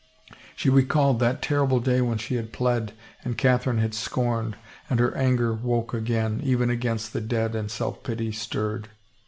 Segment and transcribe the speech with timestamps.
[0.55, 4.55] She recalled that terrible day when she had pled and Catherine had scorned,
[4.89, 8.87] and her anger woke again, even against the dead and self pity stirred.